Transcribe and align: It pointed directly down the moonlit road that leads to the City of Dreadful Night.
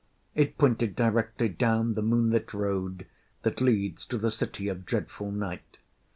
It 0.33 0.57
pointed 0.57 0.95
directly 0.95 1.47
down 1.47 1.93
the 1.93 2.01
moonlit 2.01 2.55
road 2.55 3.05
that 3.43 3.61
leads 3.61 4.03
to 4.05 4.17
the 4.17 4.31
City 4.31 4.67
of 4.67 4.83
Dreadful 4.83 5.31
Night. 5.31 5.77